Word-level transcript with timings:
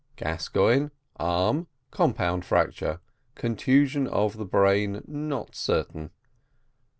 Gascoigne, 0.15 0.87
arm, 1.17 1.67
compound 1.91 2.43
fracture 2.43 2.99
concussion 3.35 4.07
of 4.07 4.35
the 4.35 4.45
brain 4.45 5.03
not 5.07 5.55
certain. 5.55 6.09